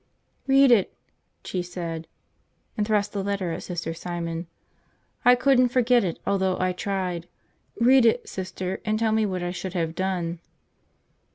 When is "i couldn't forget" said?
5.23-6.03